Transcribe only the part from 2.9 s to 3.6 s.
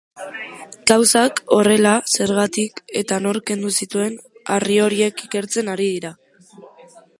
eta nork